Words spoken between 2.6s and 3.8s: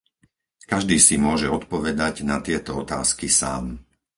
otázky sám.